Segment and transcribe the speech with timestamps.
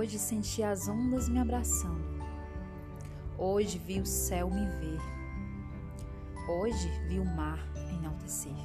[0.00, 2.24] Hoje senti as ondas me abraçando.
[3.36, 4.98] Hoje vi o céu me ver.
[6.48, 7.58] Hoje vi o mar
[7.90, 8.56] enaltecer.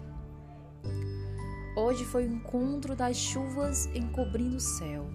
[1.76, 5.10] Hoje foi o encontro das chuvas encobrindo o céu.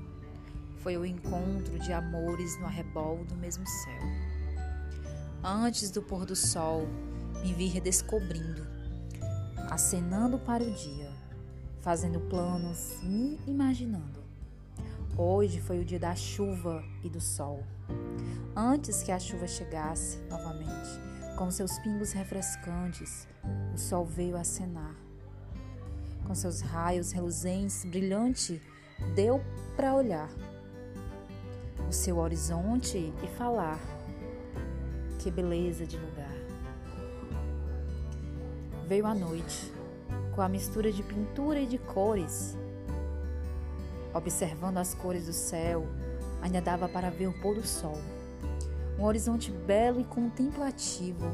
[0.83, 4.03] Foi o encontro de amores no arrebol do mesmo céu.
[5.43, 6.87] Antes do pôr do sol,
[7.43, 8.67] me vi redescobrindo,
[9.71, 11.11] acenando para o dia,
[11.81, 14.30] fazendo planos, me imaginando.
[15.23, 17.63] Hoje foi o dia da chuva e do sol.
[18.57, 20.89] Antes que a chuva chegasse novamente,
[21.37, 23.29] com seus pingos refrescantes,
[23.75, 24.97] o sol veio acenar.
[26.27, 28.63] Com seus raios reluzentes, brilhante,
[29.15, 29.45] deu
[29.77, 30.31] para olhar
[31.87, 33.79] o seu horizonte e falar.
[35.19, 36.35] Que beleza de lugar!
[38.87, 39.71] Veio a noite,
[40.35, 42.57] com a mistura de pintura e de cores.
[44.13, 45.87] Observando as cores do céu,
[46.43, 47.99] ainda dava para ver o pôr do sol.
[48.99, 51.27] Um horizonte belo e contemplativo,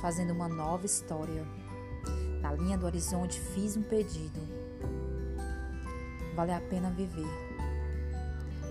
[0.00, 1.46] fazendo uma nova história.
[2.40, 4.40] Na linha do horizonte fiz um pedido.
[6.34, 7.26] Vale a pena viver.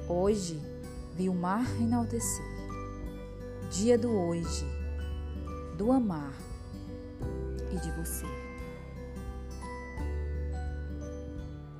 [0.07, 0.61] Hoje
[1.15, 2.45] vi o mar enaltecer.
[3.71, 4.65] Dia do hoje,
[5.77, 6.33] do amar
[7.71, 8.46] e de você.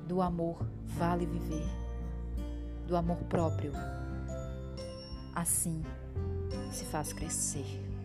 [0.08, 0.56] Do amor
[0.86, 1.68] vale viver,
[2.86, 3.72] do amor próprio.
[5.34, 5.82] Assim
[6.72, 7.97] se faz crescer.